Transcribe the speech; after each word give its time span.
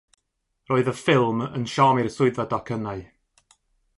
Roedd 0.71 0.89
y 0.93 0.93
ffilm 1.01 1.43
yn 1.59 1.69
siom 1.75 2.01
i'r 2.03 2.11
swyddfa 2.15 2.47
docynnau. 2.55 3.07